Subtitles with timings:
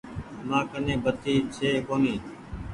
[0.47, 2.21] مآن ڪني بتي ڇي ڪونيٚ۔